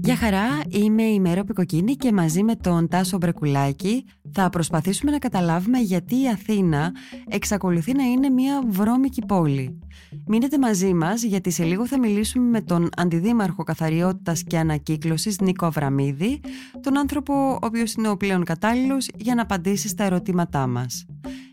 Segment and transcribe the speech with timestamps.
[0.00, 5.18] Γεια χαρά, είμαι η Μέρο Πικοκίνη και μαζί με τον Τάσο Μπρεκουλάκη θα προσπαθήσουμε να
[5.18, 6.92] καταλάβουμε γιατί η Αθήνα
[7.28, 9.78] εξακολουθεί να είναι μια βρώμικη πόλη.
[10.26, 15.66] Μείνετε μαζί μας γιατί σε λίγο θα μιλήσουμε με τον Αντιδήμαρχο Καθαριότητας και Ανακύκλωσης Νίκο
[15.66, 16.40] Αβραμίδη,
[16.80, 21.06] τον άνθρωπο ο οποίος είναι ο πλέον κατάλληλος για να απαντήσει στα ερωτήματά μας.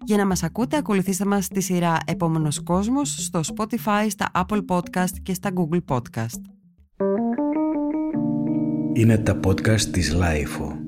[0.06, 5.20] Για να μας ακούτε ακολουθήστε μας στη σειρά Επόμενος Κόσμος στο Spotify, στα Apple Podcast
[5.24, 6.42] και στα Google Podcast.
[8.94, 10.81] Είναι τα podcast της LiFO.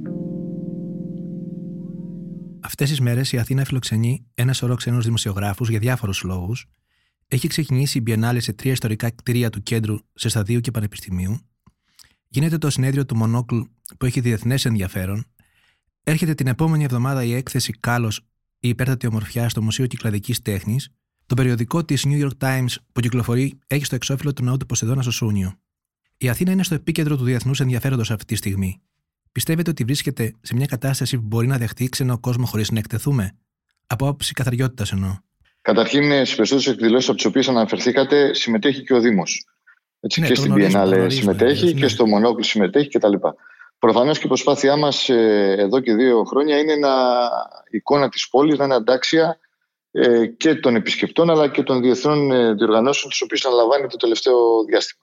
[2.66, 6.66] Αυτές τις μέρες η Αθήνα φιλοξενεί ένα σωρό ξένους δημοσιογράφους για διάφορους λόγους.
[7.28, 11.40] Έχει ξεκινήσει η Μπιενάλη σε τρία ιστορικά κτίρια του κέντρου σε σταδίου και πανεπιστημίου.
[12.28, 13.60] Γίνεται το συνέδριο του Monocle
[13.98, 15.26] που έχει διεθνές ενδιαφέρον.
[16.04, 18.20] Έρχεται την επόμενη εβδομάδα η έκθεση Κάλλος
[18.60, 20.90] η υπέρτατη ομορφιά στο Μουσείο Κυκλαδικής Τέχνης.
[21.26, 25.02] Το περιοδικό της New York Times που κυκλοφορεί έχει στο εξώφυλλο του ναού του Ποσειδώνα
[25.02, 25.54] στο Σούνιο.
[26.18, 28.82] Η Αθήνα είναι στο επίκεντρο του διεθνούς ενδιαφέροντος αυτή τη στιγμή.
[29.34, 33.38] Πιστεύετε ότι βρίσκεται σε μια κατάσταση που μπορεί να δεχτεί ξένο κόσμο χωρίς να εκτεθούμε;
[33.88, 35.18] Από άποψη καθαριότητας εννοώ.
[35.62, 39.46] Καταρχήν, στις περισσότερες εκδηλώσεις από τις οποίες αναφερθήκατε, συμμετέχει και ο Δήμος.
[40.20, 41.80] Ναι, και στην Biennale συμμετέχει ναι.
[41.80, 43.14] και στο Μονόκλου συμμετέχει κτλ.
[43.80, 46.90] Προφανώς και η προσπάθειά μας ε, εδώ και δύο χρόνια είναι να
[47.70, 49.40] η εικόνα της πόλης να είναι αντάξια
[49.92, 54.64] ε, και των επισκεπτών αλλά και των διεθνών ε, διοργανώσεων τις οποίες αναλαμβάνει το τελευταίο
[54.64, 55.03] διάστημα.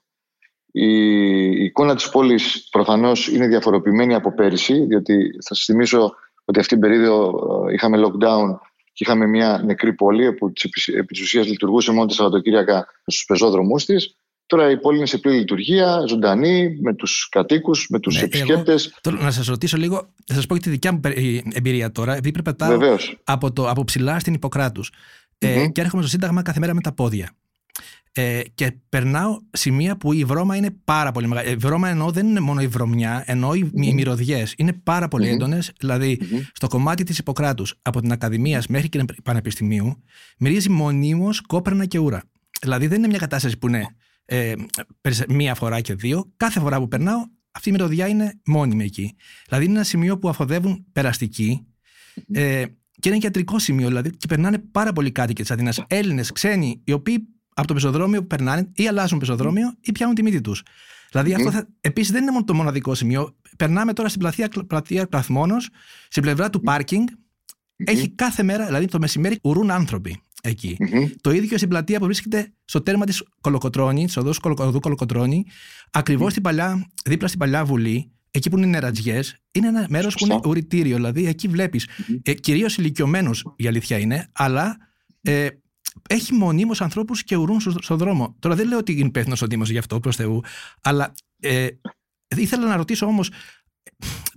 [0.73, 6.73] Η εικόνα της πόλης προφανώς είναι διαφοροποιημένη από πέρυσι, διότι θα σας θυμίσω ότι αυτή
[6.73, 8.59] την περίοδο ε, είχαμε lockdown
[8.93, 10.53] και είχαμε μια νεκρή πόλη που
[10.97, 14.15] επί της ουσίας λειτουργούσε μόνο τα Σαββατοκύριακα στους πεζόδρομούς της.
[14.47, 18.99] Τώρα η πόλη είναι σε πλήρη λειτουργία, ζωντανή, με τους κατοίκους, με τους ναι, επισκέπτες.
[19.21, 21.01] να σας ρωτήσω λίγο, θα σας πω και τη δικιά μου
[21.53, 24.93] εμπειρία τώρα, επειδή περπατάω από, το, από ψηλά στην Ιπποκράτους
[25.39, 27.35] ε, και έρχομαι στο Σύνταγμα κάθε μέρα με τα πόδια.
[28.13, 31.51] Ε, και περνάω σημεία που η βρώμα είναι πάρα πολύ μεγάλη.
[31.51, 34.55] Η βρώμα εννοώ δεν είναι μόνο η βρωμιά, εννοώ οι mm μυρωδιές.
[34.57, 35.33] Είναι πάρα πολύ mm-hmm.
[35.33, 35.73] έντονες.
[35.79, 36.19] Δηλαδή,
[36.53, 40.03] στο κομμάτι της Ιπποκράτους, από την Ακαδημία μέχρι και Πανεπιστημίου,
[40.39, 42.23] μυρίζει μονίμως κόπερνα και ούρα.
[42.61, 43.87] Δηλαδή, δεν είναι μια κατάσταση που είναι
[44.25, 44.53] ε,
[45.29, 46.33] μία φορά και δύο.
[46.37, 47.19] Κάθε φορά που περνάω,
[47.51, 49.15] αυτή η μυρωδιά είναι μόνιμη εκεί.
[49.49, 51.67] Δηλαδή, είναι ένα σημείο που αφοδεύουν περαστικοί.
[52.33, 52.65] Ε,
[53.01, 56.93] και είναι γιατρικό σημείο, δηλαδή, και περνάνε πάρα πολλοί κάτοικοι της Αθήνας, Έλληνες, ξένοι, οι
[56.93, 60.63] οποίοι από το πεζοδρόμιο που περνάνε ή αλλάζουν πεζοδρόμιο ή πιάνουν τη μύτη τους.
[61.11, 61.47] Δηλαδή, mm.
[61.47, 63.37] αυτό επίσης δεν είναι μόνο το μοναδικό σημείο.
[63.57, 65.57] Περνάμε τώρα στην πλατεία, πλατεία Πλαθμόνο,
[66.09, 67.07] στην πλευρά του πάρκινγκ.
[67.85, 70.77] Έχει κάθε μέρα, δηλαδή το μεσημέρι, ουρούν άνθρωποι εκεί.
[71.21, 75.45] Το ίδιο στην πλατεία που βρίσκεται στο τέρμα της Κολοκοτρόνη, τη οδός Κολοκοτρόνη, Κολοκοτρώνη,
[75.91, 76.29] ακριβώ
[77.05, 80.97] δίπλα στην παλιά βουλή, εκεί που είναι νερατζιές, είναι ένα μέρος που είναι ουρητήριο.
[80.97, 81.89] Δηλαδή, εκεί βλέπεις
[82.23, 84.77] ε, κυρίως ηλικιωμένου, η αλήθεια είναι, αλλά
[85.23, 85.49] ε,
[86.09, 88.37] έχει μονίμως ανθρώπους και ουρούν στον στο δρόμο.
[88.39, 90.41] Τώρα δεν λέω ότι είναι υπεύθυνος ο Δήμος γι' αυτό, προς Θεού,
[90.83, 91.67] αλλά ε,
[92.37, 93.31] ήθελα να ρωτήσω όμως,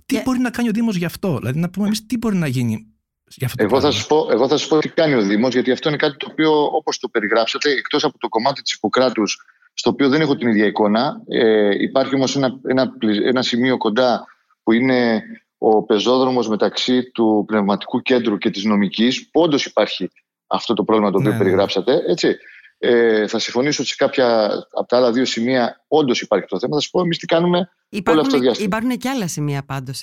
[0.06, 2.46] τι μπορεί να κάνει ο Δήμος γι' αυτό, δηλαδή να πούμε εμείς τι μπορεί να
[2.46, 2.88] γίνει.
[3.36, 5.70] Για αυτό εγώ, θα σας πω, εγώ θα σας πω τι κάνει ο Δήμος, γιατί
[5.70, 9.38] αυτό είναι κάτι το οποίο, όπως το περιγράψατε, εκτός από το κομμάτι της Ιπποκράτους,
[9.74, 11.22] στο οποίο δεν έχω την ίδια εικόνα.
[11.28, 12.92] Ε, υπάρχει όμως ένα, ένα,
[13.24, 14.26] ένα σημείο κοντά
[14.62, 15.22] που είναι
[15.58, 20.10] ο πεζόδρομος μεταξύ του πνευματικού κέντρου και της νομικής, που όντως υπάρχει
[20.46, 21.42] αυτό το πρόβλημα το οποίο ναι, ναι.
[21.42, 22.02] περιγράψατε.
[22.08, 22.36] Έτσι.
[22.78, 26.74] Ε, θα συμφωνήσω ότι σε κάποια από τα άλλα δύο σημεία όντως υπάρχει το θέμα.
[26.74, 28.66] Θα σας πω εμείς τι κάνουμε υπάρχουν, όλο αυτό το διάστημα.
[28.66, 30.02] Υπάρχουν και άλλα σημεία πάντως.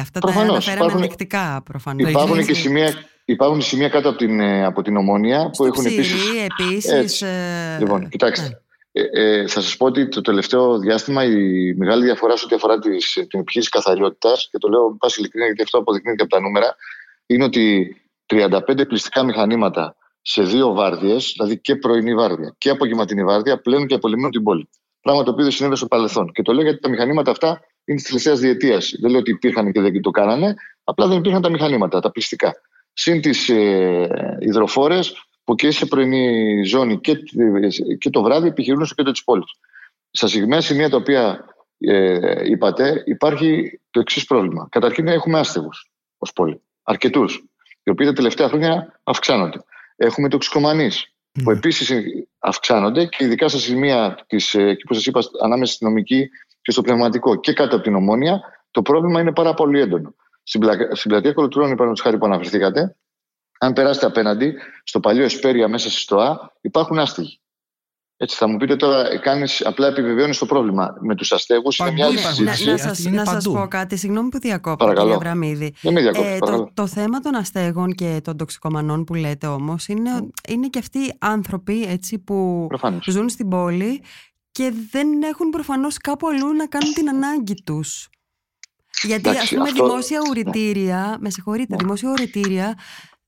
[0.00, 2.10] Αυτά προφανώς, τα αναφέραμε υπάρχουν, ενδεικτικά προφανώς.
[2.10, 2.94] Υπάρχουν, και σημεία,
[3.24, 6.16] υπάρχουν σημεία κάτω από την, ε, από την Ομόνια που έχουν επίση.
[6.58, 8.48] επίσης ε, λοιπόν, κοιτάξτε.
[8.48, 8.56] Ναι.
[8.92, 12.78] Ε, ε, θα σας πω ότι το τελευταίο διάστημα η μεγάλη διαφορά σε ό,τι αφορά
[12.78, 16.76] τις, την επιχείρηση καθαριότητας, και το λέω πάση ειλικρινά γιατί αυτό αποδεικνύεται από τα νούμερα,
[17.26, 17.96] είναι ότι
[18.32, 23.94] 35 πληστικά μηχανήματα σε δύο βάρδιες, δηλαδή και πρωινή βάρδια και απογευματινή βάρδια, πλέον και
[23.94, 24.68] απολυμμένουν την πόλη.
[25.00, 26.32] Πράγμα το οποίο δεν συνέβη στο παρελθόν.
[26.32, 28.94] Και το λέω γιατί τα μηχανήματα αυτά είναι της τελευταία διετίας.
[29.00, 30.54] Δεν λέω ότι υπήρχαν και δεν το κάνανε,
[30.84, 32.52] απλά δεν υπήρχαν τα μηχανήματα, τα πληστικά.
[32.92, 37.14] Συν τις ε, υδροφόρες που και σε πρωινή ζώνη και,
[37.98, 39.50] και το βράδυ επιχειρούν στο κέντρο της πόλης.
[40.10, 41.44] Στα συγκεκριμένα σημεία τα οποία
[41.78, 44.68] ε, είπατε, υπάρχει το εξής πρόβλημα.
[44.70, 46.60] Καταρχήν, έχουμε άστεγους ως πόλη.
[46.82, 47.44] Αρκετούς
[47.82, 49.58] οι οποίοι τα τελευταία χρόνια αυξάνονται.
[49.96, 50.90] Έχουμε τοξικομανεί,
[51.32, 51.56] που ναι.
[51.56, 51.92] επίσης
[52.38, 56.30] αυξάνονται και ειδικά στα σημεία της, ε, εκεί που σας είπα, ανάμεσα στην νομική
[56.62, 58.40] και στο πνευματικό και κάτω από την ομόνια,
[58.70, 60.14] το πρόβλημα είναι πάρα πολύ έντονο.
[60.42, 60.72] Στην, πλα...
[60.92, 62.96] στην πλατεία Κολοτρώνη, παραδείγματος χάρη που αναφερθήκατε,
[63.58, 67.40] αν περάσετε απέναντι, στο παλιό Εσπέρια μέσα στη ΣΤΟΑ, υπάρχουν άστιγοι.
[68.16, 70.94] Έτσι θα μου πείτε τώρα, κάνεις, απλά επιβεβαιώνεις το πρόβλημα.
[71.00, 73.10] Με τους αστέγους είναι μια άλλη συζήτηση.
[73.10, 75.74] Να, να σας πω κάτι, συγγνώμη που διακόπτω, κύριε Βραμίδη.
[75.80, 80.10] Δεν με ε, το, το, θέμα των αστέγων και των τοξικομανών που λέτε όμως είναι,
[80.48, 83.06] είναι και αυτοί οι άνθρωποι έτσι, που Προφανώς.
[83.10, 84.02] ζουν στην πόλη
[84.52, 88.08] και δεν έχουν προφανώς κάπου αλλού να κάνουν την ανάγκη τους.
[89.02, 92.78] Γιατί ας πούμε δημόσια ουρητήρια, με συγχωρείτε, δημόσια ουρητήρια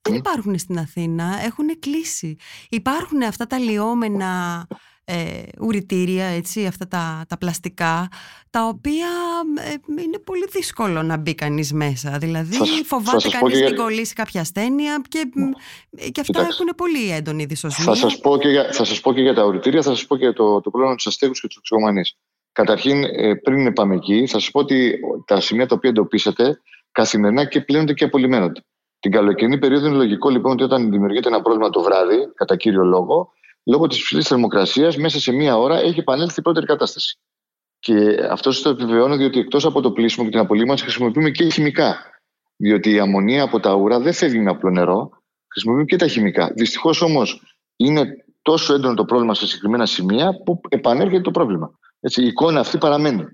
[0.08, 2.36] δεν υπάρχουν στην Αθήνα, έχουν κλείσει.
[2.68, 4.66] Υπάρχουν αυτά τα λιώμενα
[5.04, 8.08] ε, ουρητήρια, έτσι, αυτά τα, τα πλαστικά,
[8.50, 9.08] τα οποία
[9.58, 12.18] ε, είναι πολύ δύσκολο να μπει κανείς μέσα.
[12.18, 15.30] Δηλαδή φοβάται κανείς να κολλήσει κάποια ασθένεια και,
[16.12, 17.86] και αυτά έχουν πολύ έντονη δυσοσμία.
[17.86, 20.16] Θα σας, πω και για, θα σας πω και για τα ουρητήρια, θα σας πω
[20.16, 22.16] και για το, το πρόβλημα τους αστέγους και τους ψυχομανείς.
[22.52, 26.60] Καταρχήν, ε, πριν πάμε εκεί, θα σας πω ότι τα σημεία τα οποία εντοπίσατε
[26.92, 28.60] καθημερινά και πλέον και απολυμμένονται.
[29.04, 32.84] Την καλοκαιρινή περίοδο είναι λογικό λοιπόν ότι όταν δημιουργείται ένα πρόβλημα το βράδυ, κατά κύριο
[32.84, 33.32] λόγο,
[33.64, 37.18] λόγω της υψηλής θερμοκρασίας, μέσα σε μία ώρα έχει επανέλθει η πρώτερη κατάσταση.
[37.78, 41.96] Και αυτός το επιβεβαιώνω διότι εκτός από το πλήσιμο και την απολύμανση χρησιμοποιούμε και χημικά.
[42.56, 45.10] Διότι η αμμονία από τα ουρά δεν φεύγει με απλό νερό,
[45.48, 46.52] χρησιμοποιούμε και τα χημικά.
[46.54, 51.78] Δυστυχώς όμως είναι τόσο έντονο το πρόβλημα σε συγκεκριμένα σημεία που επανέρχεται το πρόβλημα.
[52.00, 53.24] Έτσι, η εικόνα αυτή παραμένει.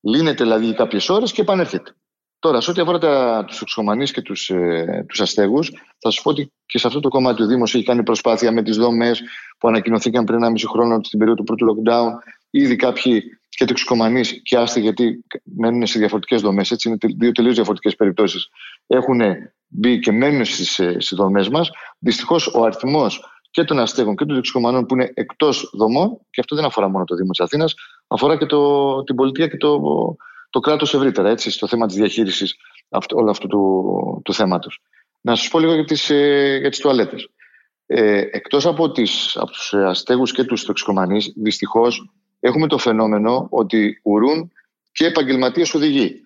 [0.00, 1.94] Λύνεται δηλαδή κάποιες ώρες και επανέρχεται.
[2.38, 6.52] Τώρα, σε ό,τι αφορά τους εξωμανείς και τους ε, τους αστέγους, θα σας πω ότι
[6.66, 9.10] και σε αυτό το κομμάτι ο Δήμος έχει κάνει προσπάθεια με τις δομέ
[9.58, 12.10] που ανακοινωθήκαν πριν ένα μισή χρόνο στην περίοδο του πρώτου lockdown.
[12.50, 17.54] Ήδη κάποιοι και εξωκομανεί και άστεγοι, γιατί μένουν σε διαφορετικές δομές, έτσι είναι δύο τελείως
[17.54, 18.48] διαφορετικές περιπτώσεις,
[18.86, 19.20] έχουν
[19.66, 21.70] μπει και μένουν στις ε, δομές μας.
[21.98, 26.56] Δυστυχώς ο αριθμός και των αστέγων και των εξωκομανών που είναι εκτός δομών, και αυτό
[26.56, 27.74] δεν αφορά μόνο το Δήμο της Αθήνας,
[28.06, 29.80] αφορά και το, την πολιτεία και το,
[30.50, 32.56] το κράτος ευρύτερα, έτσι, στο θέμα της διαχείρισης
[33.14, 34.80] όλου αυτού του, του θέματος.
[35.20, 37.28] Να σας πω λίγο για τις ε, για τις τουαλέτες.
[37.86, 42.10] Ε, εκτός από, τις, από τους αστέγους και τους τοξικομανείς, δυστυχώς
[42.40, 44.52] έχουμε το φαινόμενο ότι ουρούν
[44.92, 46.20] και επαγγελματίες οδηγοί,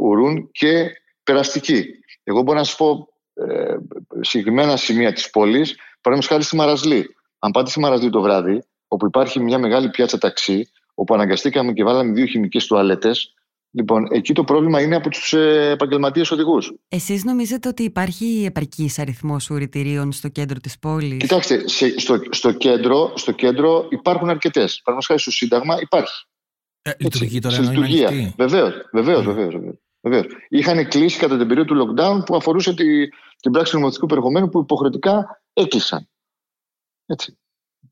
[0.00, 0.90] ουρούν και
[1.22, 1.84] περαστικοί.
[2.24, 3.76] Εγώ μπορώ να σας πω ε,
[4.20, 7.16] συγκεκριμένα σημεία της πόλης, παραδείγματος χάρη στη Μαραζλή.
[7.38, 11.84] Αν πάτε στη Μαραζλή το βράδυ, όπου υπάρχει μια μεγάλη πιάτσα ταξί, όπου αναγκαστήκαμε και
[11.84, 13.34] βάλαμε δύο χημικές τουαλέτες,
[13.76, 16.72] Λοιπόν, εκεί το πρόβλημα είναι από τους ε, επαγγελματίες οδηγούς.
[16.88, 23.12] Εσείς νομίζετε ότι υπάρχει επαρκής αριθμός ουρητηρίων στο κέντρο της πόλης; Κοιτάξτε, στο, στο, κέντρο,
[23.16, 24.80] στο κέντρο υπάρχουν αρκετές.
[24.84, 26.26] Παραδείγματος χάρη στο Σύνταγμα υπάρχει.
[26.82, 28.34] Ε, λειτουργεί τώρα σε λειτουργία.
[28.36, 29.24] Βεβαίως, βεβαίως,
[30.00, 30.26] βεβαίως.
[30.48, 33.08] Είχαν κλείσει κατά την περίοδο του lockdown που αφορούσε τη,
[33.40, 36.08] την πράξη νομοθετικού περιεχομένου που υποχρεωτικά έκλεισαν.
[37.06, 37.38] Έτσι.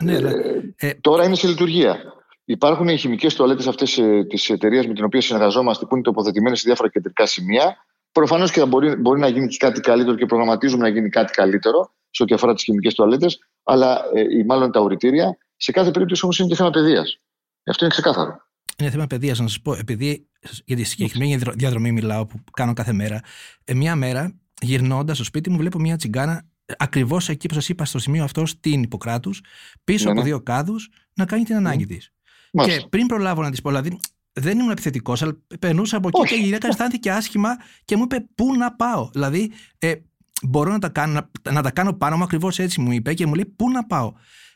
[0.02, 2.13] Ναι, ε, ε, τώρα είναι σε λειτουργία.
[2.44, 6.58] Υπάρχουν οι χημικές τουαλέτες αυτές ε, της εταιρείας με την οποία συνεργαζόμαστε, που είναι τοποθετημένες
[6.58, 7.76] σε διάφορα κεντρικά σημεία.
[8.12, 11.94] Προφανώς και θα μπορεί, μπορεί να γίνει κάτι καλύτερο και προγραμματίζουμε να γίνει κάτι καλύτερο
[12.11, 15.38] σε ό,τι αφορά τις χημικές τουαλέτες, αλλά ε, ή μάλλον τα οριτήρια.
[15.56, 17.20] Σε κάθε περίπτωση όμως είναι και θέμα παιδείας.
[17.64, 18.37] Αυτό είναι ξεκάθαρο.
[18.79, 20.29] Είναι θέμα παιδείας, να σας πω, επειδή
[20.64, 23.20] για τη συγκεκριμένη διαδρομή μιλάω που κάνω κάθε μέρα.
[23.64, 26.44] Ε, μια μέρα γυρνώντας στο σπίτι μου, βλέπω μια τσιγκάνα
[26.76, 29.43] ακριβώς εκεί που σας είπα, στο σημείο αυτό, στην Ιπποκράτους,
[29.85, 30.26] πίσω ναι, από ναι.
[30.26, 31.88] δύο κάδους, να κάνει την ανάγκη mm.
[31.88, 32.13] της.
[32.62, 33.99] Και πριν προλάβω να της πω, δηλαδή
[34.33, 36.35] δεν ήμουν επιθετικός, αλλά περνούσα από εκεί Όχι.
[36.35, 39.95] και η γυναίκα αισθάνθηκε άσχημα και μου είπε πού να πάω; Δηλαδή, ε,
[40.43, 43.27] μπορώ να τα κάνω, να, να τα κάνω πάνω μου ακριβώς έτσι μου είπε και
[43.27, 44.12] μου λέει πού να πάω;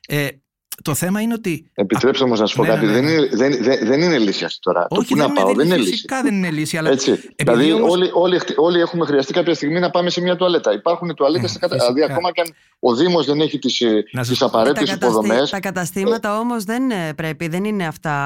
[0.09, 0.29] Ε,
[0.82, 1.70] το θέμα είναι ότι.
[1.75, 2.86] Επιτρέψτε όμως να σου πω ναι, κάτι.
[2.86, 3.00] Ναι, ναι.
[3.00, 4.86] Δεν, είναι, δεν, δεν, δεν είναι λύση αυτή τώρα.
[4.88, 5.90] Όχι, το που να πάω δεν είναι λύση.
[5.90, 6.76] Φυσικά δεν είναι λύση.
[6.76, 7.19] Αλλά Έτσι.
[7.36, 7.92] Δηλαδή, όμως...
[7.92, 10.72] όλοι, όλοι, όλοι έχουμε χρειαστεί κάποια στιγμή να πάμε σε μια τουαλέτα.
[10.72, 11.58] Υπάρχουν τουαλέτες.
[11.60, 15.50] Mm, δηλαδή, ακόμα και αν ο Δήμος δεν έχει τις απαραίτητες υποδομές.
[15.50, 18.16] Τα καταστήματα όμως δεν ε, πρέπει, δεν είναι αυτά.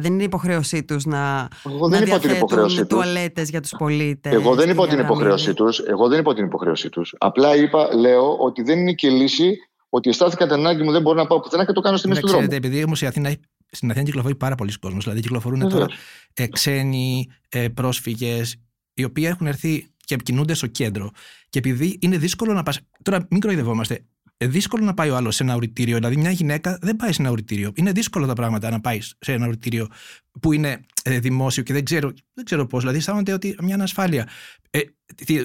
[0.00, 1.48] Δεν είναι υποχρέωσή τους να,
[1.90, 4.32] να διαθέτουν τουαλέτες για τους πολίτες.
[4.32, 5.78] Εγώ δεν είπα την υποχρέωσή τους.
[5.78, 7.14] Εγώ δεν είπα την υποχρέωσή τους.
[7.18, 9.58] Απλά είπα, λέω ότι δεν είναι και λύση
[9.90, 12.20] ότι αισθάνθηκα την ανάγκη μου, δεν μπορώ να πάω πουθενά και το κάνω στη μέση
[12.20, 12.46] του δρόμου.
[12.50, 13.34] Επειδή όμως η Αθήνα,
[13.70, 15.04] στην Αθήνα κυκλοφορεί πάρα πολλοί κόσμος.
[15.04, 15.86] Δηλαδή κυκλοφορούν τώρα
[16.34, 18.56] ε, ξένοι ε, πρόσφυγες,
[18.94, 21.10] οι οποίοι έχουν έρθει και κινούνται στο κέντρο.
[21.48, 22.72] Και επειδή είναι δύσκολο να πα.
[23.02, 24.04] Τώρα, μην κροϊδευόμαστε.
[24.36, 25.96] Ε, δύσκολο να πάει ο άλλος σε ένα οριτήριο.
[25.96, 27.72] Δηλαδή, μια γυναίκα δεν πάει σε ένα οριτήριο.
[27.74, 29.88] Είναι δύσκολο τα πράγματα να πάει σε ένα οριτήριο
[30.40, 32.80] που είναι ε, δημόσιο και δεν ξέρω, δεν ξέρω πώς.
[32.80, 34.28] Δηλαδή, αισθάνονται ότι μια ανασφάλεια.
[34.70, 34.80] Ε,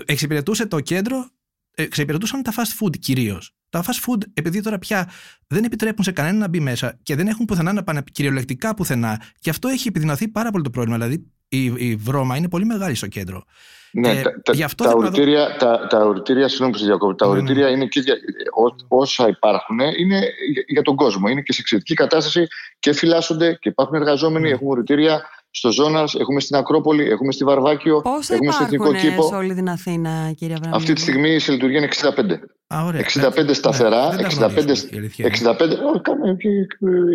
[0.06, 1.30] εξυπηρετούσε το κέντρο,
[1.76, 3.54] εξυπηρετούσαν τα fast food κυρίως.
[3.70, 5.10] Τα fast food, επειδή τώρα πια
[5.48, 9.22] δεν επιτρέπουν σε κανένα να μπει μέσα και δεν έχουν πουθενά να πάνε κυριολεκτικά πουθενά,
[9.40, 10.98] γι' αυτό έχει επιδεινωθεί πάρα πολύ το πρόβλημα.
[10.98, 13.44] Δηλαδή, η, η βρώμα είναι πολύ μεγάλη στο κέντρο.
[13.92, 17.86] Ναι, ε, τα, αυτό τα, οριτήρια, τα, τα οριτήρια, συγγνώμη που διακόπτω, τα οριτήρια είναι
[17.86, 18.02] και
[18.88, 20.22] ό, όσα υπάρχουν είναι
[20.68, 21.28] για, τον κόσμο.
[21.28, 22.48] Είναι και σε εξαιρετική κατάσταση
[22.80, 24.52] και φυλάσσονται και υπάρχουν εργαζόμενοι, mm.
[24.52, 25.22] έχουμε οριτήρια
[25.58, 29.24] στο Ζώνας, έχουμε στην Ακρόπολη, έχουμε στη Βαρβάκιο, Πόσα έχουμε στο Εθνικό Κήπο.
[29.24, 32.40] σε όλη την Αθήνα, κύριε Αβραμίδη; Αυτή τη στιγμή σε λειτουργία είναι 65.
[32.76, 33.02] Α, ωραία.
[33.02, 35.36] 65 σταθερά, Ναι, δεν τα 65, γνωρίζω, η αλήθεια είναι.
[35.36, 36.38] 65 Ω, κάμε-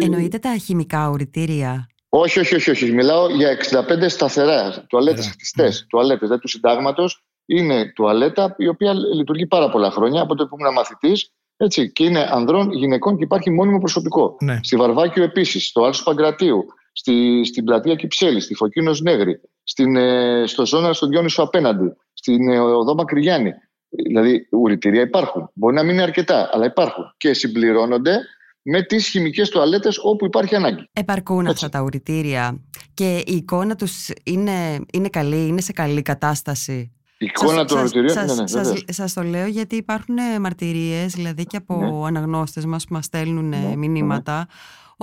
[0.02, 1.86] Εννοείται τα χημικά οριτήρια.
[2.08, 2.92] όχι, όχι, όχι, όχι.
[2.92, 4.84] Μιλάω για 65 σταθερά.
[4.88, 5.32] Τουαλέτες Ωραία.
[5.32, 5.80] χτιστές.
[5.80, 5.86] Ναι.
[5.86, 7.24] Τουαλέτες δηλαδή του συντάγματος.
[7.46, 11.30] Είναι τουαλέτα η οποία λειτουργεί πάρα πολλά χρόνια από το που ήμουν μαθητής.
[11.56, 14.36] Έτσι, και είναι ανδρών, γυναικών και υπάρχει μόνιμο προσωπικό.
[14.40, 14.58] Ναι.
[14.62, 16.64] Στη Βαρβάκιο επίσης, στο Άλσος Παγκρατίου,
[17.00, 22.48] στη, στην πλατεία Κυψέλη, στη Φωκίνος Νέγρη, στην, ε, στο Ζώνα στον Διόνυσο απέναντι, στην
[22.48, 23.50] ε, Οδό Μακρυγιάννη.
[23.88, 25.50] Δηλαδή, ουρητήρια υπάρχουν.
[25.54, 27.04] Μπορεί να μην είναι αρκετά, αλλά υπάρχουν.
[27.16, 28.18] Και συμπληρώνονται
[28.62, 30.88] με τις χημικές τουαλέτες όπου υπάρχει ανάγκη.
[30.92, 31.50] Επαρκούν Έτσι.
[31.52, 32.60] αυτά τα ουρητήρια
[32.94, 36.92] και η εικόνα τους είναι, είναι καλή, είναι σε καλή κατάσταση.
[37.18, 38.12] Η εικόνα των ουρητηρίων.
[38.12, 38.84] σας, ναι, ναι, σας, βεβαίως.
[38.88, 42.06] σας το λέω γιατί υπάρχουν ε, μαρτυρίες, δηλαδή και από Ναι.
[42.06, 44.44] αναγνώστες μας που μας στέλνουν ε, Ναι, μηνύματα, ναι.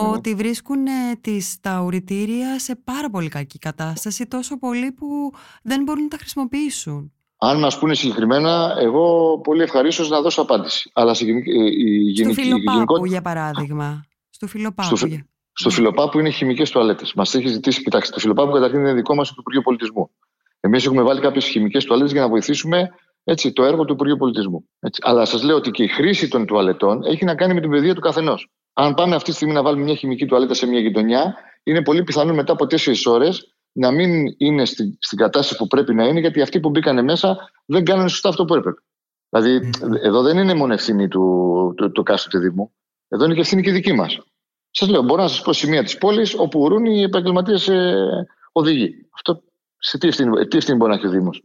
[0.03, 5.31] Ότι βρίσκουν ε, τις, τα ουρητήρια σε πάρα πολύ κακή κατάσταση, τόσο πολύ που
[5.63, 7.11] δεν μπορούν να τα χρησιμοποιήσουν.
[7.37, 10.91] Αν μας πούνε συγκεκριμένα, εγώ πολύ ευχαρίστως να δώσω απάντηση.
[10.93, 14.05] Αλλά σε γενική- ε, η Στο γενική- η Φιλοπάπου, γενικότητα- για παράδειγμα.
[14.29, 14.95] Στο Φιλοπάπου.
[14.97, 17.13] Στο, για- στο Φιλοπάπου είναι χημικές τουαλέτες.
[17.13, 20.09] Μας έχεις ζητήσει, κοιτάξτε, το Φιλοπάπου καταρχήν είναι δικό μας του Υπουργείου Πολιτισμού.
[20.59, 22.89] Εμείς έχουμε βάλει κάποιες χημικές τουαλέτες για να βοηθήσουμε
[23.23, 24.69] έτσι, το έργο του Υπουργείου Πολιτισμού.
[24.79, 25.01] Έτσι.
[25.03, 27.93] Αλλά σας λέω ότι και η χρήση των τουαλετών έχει να κάνει με την παιδεία
[27.95, 28.49] του καθενός.
[28.79, 32.03] Αν πάμε αυτή τη στιγμή να βάλουμε μια χημική τουαλέτα σε μια γειτονιά, είναι πολύ
[32.03, 36.19] πιθανό μετά από τέσσερις ώρες να μην είναι στην, στην κατάσταση που πρέπει να είναι,
[36.19, 38.81] γιατί αυτοί που μπήκαν μέσα δεν κάνανε σωστά αυτό που έπρεπε.
[39.29, 39.69] Δηλαδή,
[40.01, 42.73] εδώ δεν είναι μόνο ευθύνη του, του, του κάστοτε Δήμου.
[43.07, 44.19] Εδώ είναι και ευθύνη και δική μας.
[44.71, 49.07] Σας λέω, μπορώ να σας πω σημεία της πόλης όπου ουρούν οι επαγγελματίες ε, οδηγοί.
[49.13, 49.43] Αυτό
[49.77, 51.43] σε τι ευθύνη, τι ευθύνη μπορεί να έχει ο Δήμος;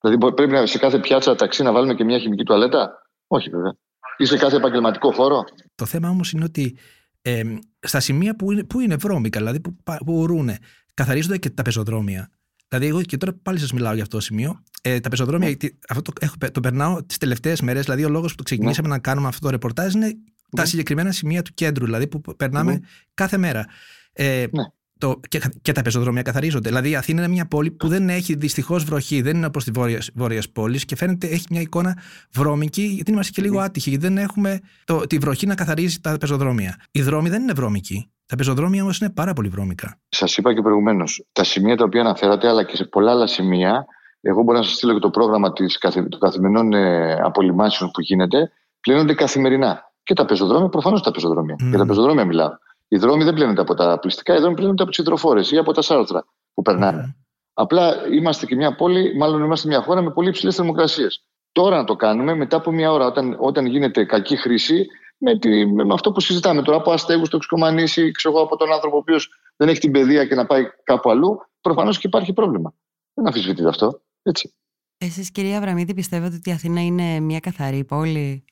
[0.00, 3.50] Δηλαδή, μπο- πρέπει να, σε κάθε πιάτσα ταξί να βάλουμε και μια χημική τουαλέτα; Όχι,
[3.50, 3.76] βέβαια.
[4.16, 6.76] Ή σε κάθε επαγγελματικό χώρο; Το θέμα όμως είναι ότι
[7.22, 7.42] ε,
[7.80, 10.58] στα σημεία που είναι, που είναι βρώμικα, δηλαδή που, πα- που ουρούνε,
[10.94, 12.28] καθαρίζονται και τα πεζοδρόμια.
[12.68, 14.62] Δηλαδή, εγώ και τώρα πάλι σας μιλάω για αυτό το σημείο.
[14.82, 17.84] Ε, τα πεζοδρόμια, γιατί αυτό το, έχω, το περνάω τις τελευταίες μέρες.
[17.84, 20.14] Δηλαδή, ο λόγος που ξεκινήσαμε να κάνουμε αυτό το ρεπορτάζ είναι
[20.56, 22.78] τα συγκεκριμένα σημεία του κέντρου, δηλαδή που περνάμε Ναι.
[23.14, 23.66] κάθε μέρα.
[24.12, 24.62] Ε, Ναι.
[25.02, 26.68] Το, και, και τα πεζοδρόμια καθαρίζονται.
[26.68, 29.70] Δηλαδή, η Αθήνα είναι μια πόλη που δεν έχει δυστυχώς βροχή, δεν είναι όπως τη
[30.14, 31.98] βόρεια πόλης και φαίνεται έχει μια εικόνα
[32.32, 33.88] βρώμικη, γιατί είμαστε και λίγο άτυχοι.
[33.90, 36.76] γιατί Δεν έχουμε το, τη βροχή να καθαρίζει τα πεζοδρόμια.
[36.90, 38.10] Οι δρόμοι δεν είναι βρώμικοι.
[38.26, 39.98] Τα πεζοδρόμια όμως είναι πάρα πολύ βρώμικα.
[40.08, 43.86] Σας είπα και προηγουμένως, τα σημεία τα οποία αναφέρατε, αλλά και σε πολλά άλλα σημεία,
[44.20, 48.00] εγώ μπορώ να σας στείλω και το πρόγραμμα της, καθε- των καθημερινών ε, απολυμάσεων που
[48.00, 49.90] γίνεται, πλένονται καθημερινά.
[50.02, 51.54] Και τα πεζοδρόμια, προφανώς τα πεζοδρόμια.
[51.54, 51.68] Mm.
[51.68, 52.50] Για τα πεζοδρόμια μιλάω.
[52.92, 55.72] Οι δρόμοι δεν πλένονται από τα πληστικά, οι δρόμοι πλένονται από τις υδροφόρες ή από
[55.72, 57.16] τα σάρτρα που περνάνε.
[57.52, 61.24] Απλά είμαστε και μια πόλη, μάλλον είμαστε μια χώρα με πολύ υψηλές θερμοκρασίες.
[61.52, 64.86] Τώρα να το κάνουμε, μετά από μια ώρα, όταν, όταν γίνεται κακή χρήση,
[65.18, 68.72] με, τη, με, με αυτό που συζητάμε τώρα, από αστέγους, τοξικομανήσει, ξέρω εγώ, από τον
[68.72, 72.32] άνθρωπο ο οποίος δεν έχει την παιδεία και να πάει κάπου αλλού, προφανώς και υπάρχει
[72.32, 72.74] πρόβλημα.
[73.14, 74.00] Δεν αμφισβητείται αυτό.
[74.22, 74.54] Έτσι.
[74.98, 78.44] Εσείς κυρία Αβραμίδη πιστεύετε ότι η Αθήνα είναι μια καθαρή πόλη;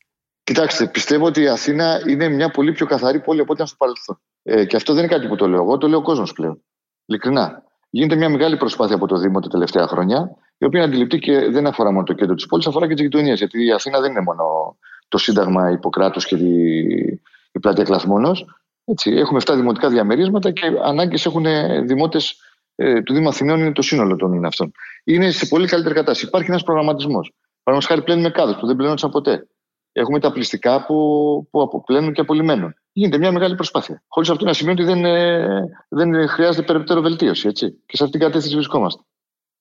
[0.42, 3.76] Κοιτάξτε, πιστεύω ότι η Αθήνα είναι μια πολύ πιο καθαρή πόλη από ό,τι ήταν στο
[3.76, 4.20] παρελθόν.
[4.42, 6.62] Ε, και αυτό δεν είναι κάτι που το λέω εγώ, το λέω ο κόσμος πλέον.
[7.06, 7.62] Ειλικρινά.
[7.90, 11.48] Γίνεται μια μεγάλη προσπάθεια από το Δήμο τα τελευταία χρόνια, η οποία είναι αντιληπτή και
[11.48, 13.32] δεν αφορά μόνο το κέντρο της πόλης, αφορά και τι γειτονιέ.
[13.32, 14.76] Γιατί η Αθήνα δεν είναι μόνο
[15.08, 17.20] το Σύνταγμα Ιπποκράτου και η,
[17.52, 18.32] η πλατεία Κλαθμόνο.
[18.84, 21.44] Έτσι, έχουμε 7 δημοτικά διαμερίσματα και ανάγκες έχουν
[21.86, 22.40] δημότες
[22.74, 24.72] ε, του Δήμου Αθηνών, είναι το σύνολο των αυτών.
[25.04, 26.26] Είναι σε πολύ καλύτερη κατάσταση.
[26.26, 27.32] Υπάρχει ένας προγραμματισμός.
[27.62, 29.46] Παραδείγματος χάρη πλένουμε κάδους που δεν πλένονταν ποτέ.
[29.92, 30.96] Έχουμε τα πληστικά που,
[31.50, 32.74] που αποπλένουν και απολυμμένουν.
[32.92, 34.02] Γίνεται μια μεγάλη προσπάθεια.
[34.08, 37.48] Χωρίς αυτό να σημαίνει ότι δεν, ε, δεν χρειάζεται περαιτέρω βελτίωση.
[37.48, 37.70] Έτσι.
[37.86, 39.02] Και σε αυτήν την κατεύθυνση βρισκόμαστε.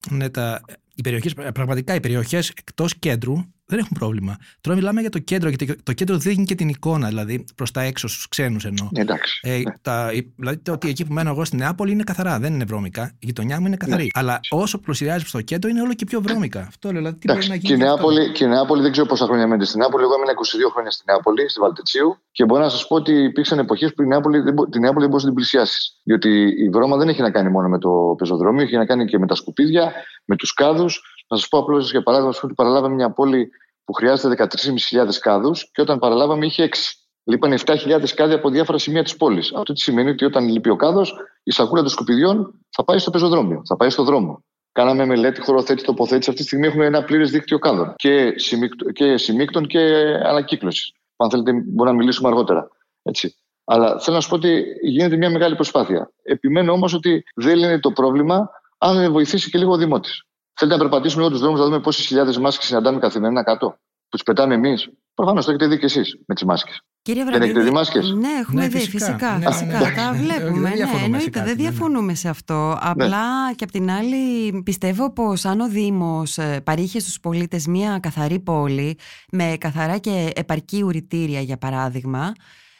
[0.09, 0.61] Ναι, τα,
[0.95, 3.33] οι περιοχές, πραγματικά οι περιοχές εκτός κέντρου
[3.69, 4.37] δεν έχουν πρόβλημα.
[4.61, 7.81] Τώρα μιλάμε για το κέντρο, γιατί το κέντρο δείχνει και την εικόνα, δηλαδή προς τα
[7.81, 8.87] έξω, στους ξένους εννοώ.
[8.93, 9.39] Εντάξει.
[9.43, 9.63] Ε, ναι.
[9.81, 13.11] τα, δηλαδή το ότι εκεί που μένω εγώ στη Νεάπολη είναι καθαρά, δεν είναι βρώμικα.
[13.19, 14.03] Η γειτονιά μου είναι καθαρή.
[14.03, 14.09] Ναι.
[14.13, 16.59] Αλλά όσο πλησιάζει στο κέντρο είναι όλο και πιο βρώμικα.
[16.67, 16.97] Αυτό λέω.
[16.97, 17.47] Δηλαδή, τι Εντάξει.
[17.47, 17.87] μπορεί να Και η, γίνει.
[17.87, 20.03] Νεάπολη, και η Νεάπολη δεν ξέρω πόσα χρόνια μένετε στην Νεάπολη.
[20.03, 23.59] Εγώ έμεινα 22 χρόνια στην Νεάπολη, στη Βαλτετσίου, και μπορώ να σας πω ότι υπήρξαν
[23.59, 25.99] εποχές που η Νεάπολη, δεν, μπο- τη Νεάπολη δεν μπορούσε να την πλησιάσεις.
[26.03, 26.29] Διότι
[26.65, 29.27] η βρώμα δεν έχει να κάνει μόνο με το πεζοδρόμιο, έχει να κάνει και με
[29.27, 29.93] τα σκουπίδια,
[30.25, 31.01] με τους κάδους.
[31.29, 33.49] Να σας πω απλώς για παράδειγμα ότι παραλάβαμε μια πόλη
[33.83, 34.47] που χρειάζεται
[34.91, 36.75] 13.500 κάδους και όταν παραλάβαμε είχε 6.
[37.23, 39.53] Λείπαν 7.000 κάδοι από διάφορα σημεία της πόλης.
[39.53, 43.11] Αυτό τι σημαίνει ότι όταν λείπει ο κάδος, η σακούλα των σκουπιδιών θα πάει στο
[43.11, 44.43] πεζοδρόμιο, θα πάει στο δρόμο.
[44.71, 46.29] Κάναμε μελέτη, χωροθέτηση, τοποθέτηση.
[46.29, 49.79] Αυτή τη στιγμή έχουμε ένα πλήρες δίκτυο κάδων και, συμμίκτων και, συμμίκτων και
[50.23, 50.93] ανακύκλωσης.
[51.17, 52.67] Αν θέλετε, μπορούμε να μιλήσουμε αργότερα.
[53.03, 53.35] Έτσι.
[53.65, 56.11] Αλλά θέλω να σου πω ότι γίνεται μια μεγάλη προσπάθεια.
[56.23, 60.23] Επιμένω όμως ότι δεν λύνει το πρόβλημα αν δεν βοηθήσει και λίγο ο Δημότης.
[60.59, 63.77] Θέλετε να περπατήσουμε λίγο τους δρόμους να δούμε πόσες χιλιάδες μάσκες συναντάμε καθημερινά κάτω.
[64.09, 64.89] Που τι πετάμε εμείς.
[65.13, 66.81] Προφανώς το έχετε δει και εσείς με τις μάσκες.
[67.01, 69.05] Κύριε δεν έχετε δει μάσκες; Ναι, έχουμε Ναι, δει, φυσικά.
[69.05, 69.37] φυσικά.
[69.37, 69.93] Ναι, φυσικά, ναι, ναι.
[69.95, 70.51] τα Ε, βλέπουμε.
[70.51, 71.69] δεν ναι, διαφωνούμε σε εννοείται, κάτι, δεν ναι, ναι.
[71.69, 72.77] διαφωνούμε σε αυτό.
[72.81, 77.99] Απλά και απ' την άλλη πιστεύω πως αν ο Δήμος ε, παρήχε στους πολίτες μια
[77.99, 78.97] καθαρή πόλη
[79.31, 82.33] με καθαρά και επαρκή ουρητήρια για παράδειγμα,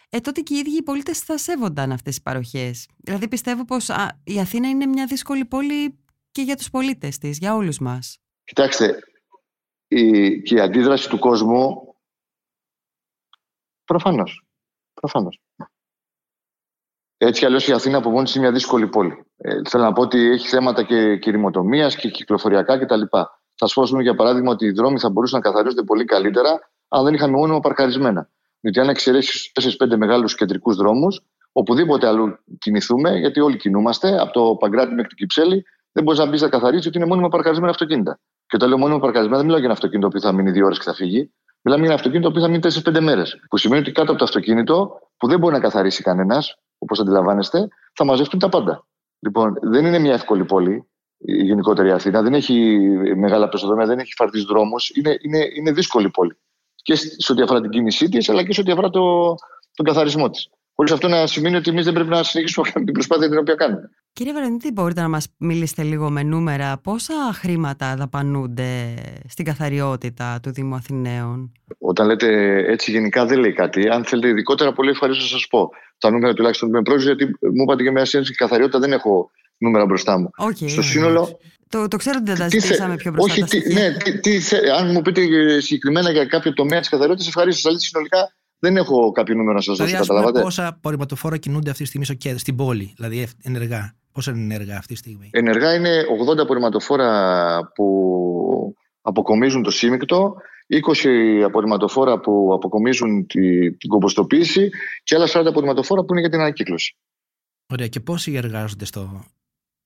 [0.10, 2.88] ε, τότε και οι ίδιοι οι πολίτες θα σέβονταν αυτές τις παροχές.
[2.98, 6.00] Δηλαδή πιστεύω πως α, η Αθήνα είναι μια δύσκολη πόλη
[6.32, 8.20] και για τους πολίτες της, για όλους μας.
[8.44, 9.00] Κοιτάξτε,
[9.88, 11.96] η, και η αντίδραση του κόσμου
[13.84, 14.46] προφανώς.
[14.94, 15.40] Προφανώς.
[17.18, 19.26] Έτσι κι αλλιώς η Αθήνα από μόνη της είναι μια δύσκολη πόλη.
[19.38, 23.02] Ε, θέλω να πω ότι έχει θέματα και κυριμοτομίας και κυκλοφοριακά κτλ.
[23.10, 26.06] Θα σας πω, ας πούμε, για παράδειγμα, ότι οι δρόμοι θα μπορούσαν να καθαρίζονται πολύ
[26.06, 28.30] καλύτερα αν δεν είχαμε μόνιμα παρκαρισμένα.
[28.60, 31.22] Διότι αν εξαιρέσεις 4-5 μεγάλους κεντρικούς δρόμους,
[31.52, 35.66] οπουδήποτε αλλού κινηθούμε, γιατί όλοι κινούμαστε, από το Παγκράτη μέχρι το Κυψέλη,
[36.00, 38.20] δεν μπορείς να μπεις να καθαρίσει ότι είναι μόνιμα παρκαρισμένα αυτοκίνητα.
[38.48, 40.78] Και όταν λέω μόνιμα παρκαρισμένα, δεν μιλάω για ένα αυτοκίνητο που θα μείνει δύο ώρες
[40.78, 41.34] και θα φύγει.
[41.62, 42.60] Μιλάμε για ένα αυτοκίνητο που θα μείνει
[42.98, 43.36] 4-5 μέρες.
[43.50, 47.68] Που σημαίνει ότι κάτω από το αυτοκίνητο, που δεν μπορεί να καθαρίσει κανένας, όπως αντιλαμβάνεστε,
[47.94, 48.88] θα μαζευτούν τα πάντα.
[49.20, 52.22] Λοιπόν, δεν είναι μια εύκολη πόλη η γενικότερη Αθήνα.
[52.22, 52.80] Δεν έχει
[53.16, 54.90] μεγάλα πεζοδρόμια, δεν έχει φαρτίς δρόμους.
[54.90, 56.38] Είναι, είναι, είναι δύσκολη πόλη.
[56.76, 59.36] Και σε ό,τι αφορά την κίνησή της, αλλά και σε ό,τι αφορά το,
[59.74, 60.50] τον καθαρισμό της.
[60.76, 63.38] Χωρίς αυτό να σημαίνει ότι εμείς δεν πρέπει να συνεχίσουμε να κάνουμε την προσπάθεια την
[63.38, 63.90] οποία κάνουμε.
[64.14, 68.94] Κύριε Βαρενίτη, μπορείτε να μας μιλήσετε λίγο με νούμερα; Πόσα χρήματα δαπανούνται
[69.28, 73.90] στην καθαριότητα του Δήμου Αθηναίων; Όταν λέτε έτσι γενικά δεν λέει κάτι.
[73.90, 75.70] Αν θέλετε ειδικότερα, πολύ ευχαρίστως να σας πω.
[75.98, 78.92] Τα νούμερα τουλάχιστον που με πρόκειται, γιατί μου είπατε και μια σύνδεση και καθαριότητα δεν
[78.92, 80.30] έχω νούμερα μπροστά μου.
[80.38, 80.70] Okay.
[80.70, 81.40] Στο σύνολο.
[81.70, 83.32] Το, το ξέρω ότι δεν τα ζητήσαμε πιο μπροστά.
[83.32, 85.22] Όχι, τα τι, ναι, τι, τι, αν μου πείτε
[85.60, 87.66] συγκεκριμένα για κάποιο τομέα της καθαριότητας, ευχαρίστως.
[87.66, 89.90] Αλλά συνολικά δεν έχω κάποιο νούμερο να σας δώσω.
[89.90, 93.94] Δηλαδή, καταλάβατε; Πόσα απορριμματοφόρα κινούνται αυτή τη στιγμή στο κέντρο, στην πόλη, δηλαδή ενεργά.
[94.12, 100.36] Πόσα είναι ενεργά αυτή τη στιγμή; Ενεργά είναι 80 απορριμματοφόρα που αποκομίζουν το σύμικτο,
[101.04, 104.70] 20 απορριμματοφόρα που αποκομίζουν τη, την κομποστοποίηση
[105.04, 106.98] και άλλα 40 απορριμματοφόρα που είναι για την ανακύκλωση.
[107.68, 107.88] Ωραία.
[107.88, 109.24] Και πόσοι εργάζονται στο.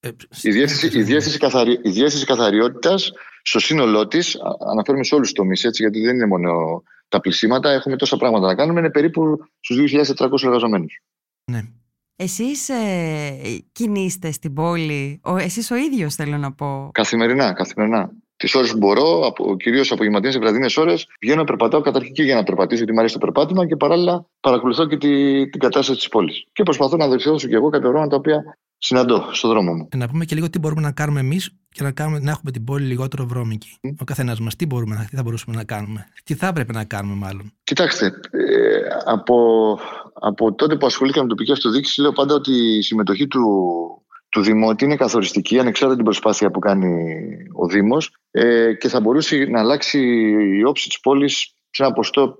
[0.06, 0.10] Ε,
[0.42, 4.38] η διεύθυνση, η διεύθυνση, καθαρι, η διεύθυνση καθαριότητας στο σύνολό της,
[4.72, 8.56] αναφέρουμε σε όλους τους τομείς, γιατί δεν είναι μόνο τα πλησίματα, έχουμε τόσα πράγματα να
[8.56, 11.02] κάνουμε, είναι περίπου στους 2.400 εργαζομένους.
[11.52, 11.62] Ναι.
[12.16, 16.90] Εσείς ε, κινείστε στην πόλη, ο, εσείς ο ίδιος θέλω να πω.
[16.94, 18.12] Καθημερινά, καθημερινά.
[18.36, 22.36] Τις ώρες που μπορώ, κυρίως απογευματινέ και βραδινές ώρες, πηγαίνω να περπατάω καταρχήν και για
[22.36, 25.10] να περπατήσω, γιατί μου αρέσει το περπάτημα και παράλληλα παρακολουθώ και τη,
[25.50, 26.46] την κατάσταση της πόλης.
[26.54, 29.88] Και προσπαθώ να διορθώσω και εγώ κάποια πράγματα τα οποία συναντώ στον δρόμο μου.
[29.96, 32.64] Να πούμε και λίγο τι μπορούμε να κάνουμε εμείς και να, κάνουμε, να έχουμε την
[32.64, 33.78] πόλη λιγότερο βρώμικη.
[33.88, 33.90] Mm.
[34.00, 37.16] Ο καθένας μας, τι, μπορούμε, τι θα μπορούσαμε να κάνουμε, τι θα έπρεπε να κάνουμε,
[37.16, 37.54] μάλλον.
[37.64, 39.36] Κοιτάξτε, ε, από,
[40.14, 43.42] από τότε που ασχολήθηκα με τοπική αυτοδιοίκηση, λέω πάντα ότι η συμμετοχή του,
[44.30, 47.14] του Δημότη είναι καθοριστική, ανεξάρτητα την προσπάθεια που κάνει
[47.54, 50.00] ο Δήμος ε, και θα μπορούσε να αλλάξει
[50.60, 52.36] η όψη της πόλης σε ένα ποστό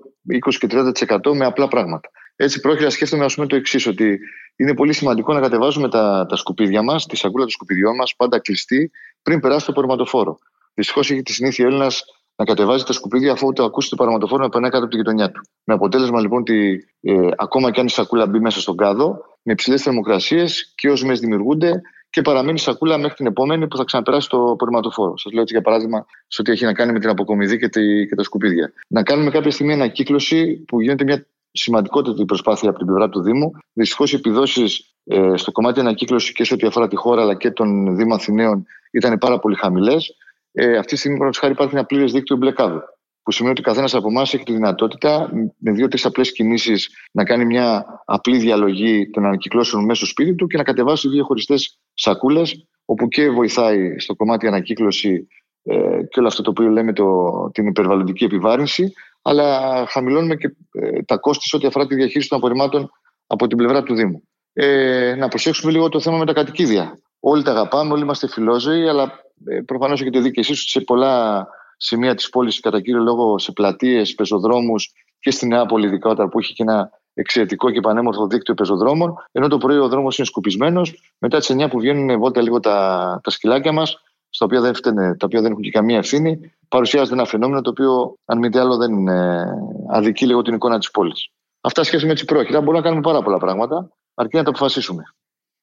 [0.48, 2.08] 20 και 30% με απλά πράγματα.
[2.36, 4.18] Έτσι, πρόκειται να σκέφτομαι ας πούμε, το εξής, ότι
[4.56, 8.38] είναι πολύ σημαντικό να κατεβάζουμε τα, τα σκουπίδια μας, τη σακούλα των σκουπιδιών μας, πάντα
[8.38, 8.90] κλειστή,
[9.22, 10.38] πριν περάσει το πορματοφόρο.
[10.74, 12.04] Δυστυχώς έχει τη συνήθεια Έλληνας
[12.36, 15.30] να κατεβάζει τα σκουπίδια αφού το ακούσει το παραματοφόρο να περνάει κάτω από τη γειτονιά
[15.30, 15.40] του.
[15.64, 19.52] Με αποτέλεσμα λοιπόν ότι ε, ακόμα και αν η σακούλα μπει μέσα στον κάδο, με
[19.52, 24.28] υψηλές θερμοκρασίες και όσε μέρε δημιουργούνται και παραμένει σακούλα μέχρι την επόμενη που θα ξαναπεράσει
[24.28, 25.18] το πορματοφόρο.
[25.18, 28.06] Σας λέω έτσι για παράδειγμα σε ό,τι έχει να κάνει με την αποκομιδή και, τη,
[28.06, 28.72] και τα σκουπίδια.
[28.88, 33.50] Να κάνουμε κάποια στιγμή ανακύκλωση που γίνεται μια σημαντικότερη προσπάθεια από την πλευρά του Δήμου.
[33.72, 37.50] Δυστυχώς οι επιδόσεις ε, στο κομμάτι ανακύκλωσης και σε ό,τι αφορά τη χώρα αλλά και
[37.50, 40.16] τον Δήμο Αθηναίων ήταν πάρα πολύ χαμηλές.
[40.52, 42.80] Ε, αυτή τη στιγμή, παραδείγματος χάρη, υπάρχει ένα πλήρες δίκτυο μπλε κάδου.
[43.22, 47.24] Που σημαίνει ότι ο καθένας από εμάς έχει τη δυνατότητα με δύο-τρεις απλές κινήσεις να
[47.24, 51.78] κάνει μια απλή διαλογή των ανακυκλώσεων μέσα στο σπίτι του και να κατεβάσει δύο χωριστές
[51.94, 55.28] σακούλες, όπου και βοηθάει στο κομμάτι ανακύκλωση
[55.62, 58.92] ε, και όλο αυτό το οποίο λέμε το, την υπερβαλλοντική επιβάρυνση,
[59.26, 62.90] αλλά χαμηλώνουμε και ε, τα κόστη σε ό,τι αφορά τη διαχείριση των απορριμμάτων
[63.26, 64.22] από την πλευρά του Δήμου.
[64.52, 66.98] Ε, να προσέξουμε λίγο το θέμα με τα κατοικίδια.
[67.20, 69.12] Όλοι τα αγαπάμε, όλοι είμαστε φιλόζωοι, αλλά
[69.44, 73.38] ε, προφανώς έχετε δει και εσείς ότι σε πολλά σημεία της πόλης, κατά κύριο λόγο
[73.38, 78.54] σε πλατείες, πεζοδρόμους και στη Νεάπολη, ειδικότερα που έχει και ένα εξαιρετικό και πανέμορφο δίκτυο
[78.54, 82.60] πεζοδρόμων, ενώ το πρωί ο δρόμος είναι σκουπισμένος, μετά τις 9 που βγαίνουν βόλτα λίγο
[82.60, 84.03] τα, τα σκυλάκια μας,
[84.34, 87.70] στα οποία δεν φταίνε, τα οποία δεν έχουν και καμία ευθύνη, παρουσιάζεται ένα φαινόμενο το
[87.70, 89.46] οποίο, αν μη τι άλλο, δεν ε,
[89.88, 91.28] αδικεί λίγο την εικόνα της πόλης.
[91.60, 92.58] Αυτά σχέση με έτσι πρόκειται.
[92.58, 95.02] Μπορούμε να κάνουμε πάρα πολλά πράγματα, αρκεί να τα αποφασίσουμε.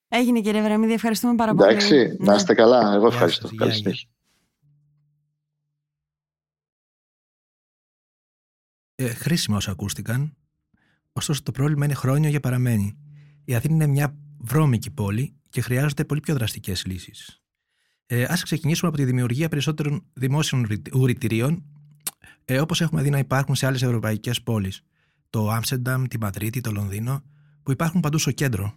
[0.08, 1.70] Έγινε κύριε Βραμίδη, ευχαριστούμε πάρα πολύ.
[1.70, 2.94] Εντάξει, να είστε καλά.
[2.94, 3.50] Εγώ ευχαριστώ.
[3.56, 4.10] Καλή συνέχεια.
[8.96, 10.36] Ε, χρήσιμα όσα ακούστηκαν.
[11.14, 12.98] Ωστόσο, το πρόβλημα είναι χρόνιο για παραμένει.
[13.46, 17.41] Η Αθήνα είναι μια βρώμικη πόλη και χρειάζονται πολύ πιο δραστικές λύσεις.
[18.14, 21.64] Ε, Α ξεκινήσουμε από τη δημιουργία περισσότερων δημόσιων ουρητηρίων,
[22.46, 24.84] ε, όπως έχουμε δει να υπάρχουν σε άλλες ευρωπαϊκές πόλεις.
[25.30, 27.24] το Άμστερνταμ, τη Μαδρίτη, το Λονδίνο,
[27.64, 28.74] που υπάρχουν παντού στο κέντρο.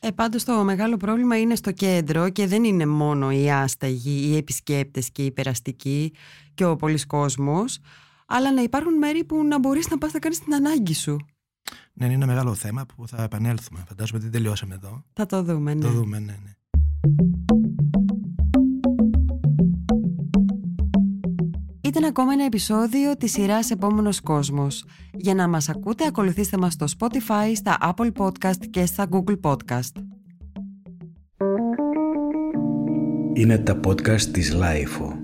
[0.00, 4.36] Ε, πάντως το μεγάλο πρόβλημα είναι στο κέντρο και δεν είναι μόνο οι άσταγοι, οι
[4.36, 6.12] επισκέπτες και οι περαστικοί
[6.54, 7.78] και ο πολλής κόσμος,
[8.26, 11.16] αλλά να υπάρχουν μέρη που να μπορείς να πας να κάνεις την ανάγκη σου.
[11.92, 13.84] Ναι, είναι ένα μεγάλο θέμα που θα επανέλθουμε.
[13.88, 15.04] Φαντάζομαι ότι δεν τελειώσαμε εδώ.
[15.12, 15.80] Θα το δούμε, ναι.
[15.80, 16.50] Το δούμε, ναι, ναι.
[21.90, 24.84] Ήταν ακόμα ένα επεισόδιο της σειράς «Επόμενος κόσμος».
[25.12, 30.04] Για να μας ακούτε, ακολουθήστε μας στο Spotify, στα Apple Podcast και στα Google Podcast.
[33.32, 35.19] Είναι τα podcast της Lifeo.